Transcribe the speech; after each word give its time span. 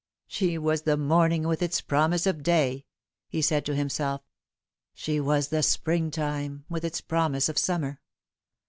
"She 0.25 0.57
was 0.57 0.81
the 0.81 0.97
morning, 0.97 1.43
with 1.47 1.61
its 1.61 1.79
promise 1.79 2.25
of 2.25 2.41
day," 2.41 2.87
he 3.29 3.39
said 3.39 3.63
to 3.67 3.75
himself." 3.75 4.21
She 4.95 5.19
was 5.19 5.49
the 5.49 5.61
spring 5.61 6.09
time, 6.09 6.65
with 6.67 6.83
its 6.83 7.01
promise 7.01 7.47
of 7.49 7.57
summer. 7.59 8.01